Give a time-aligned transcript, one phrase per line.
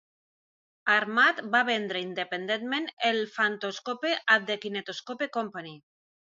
[0.93, 5.73] Armat va vendre independentment el Phantoscope a The Kinetoscope Company.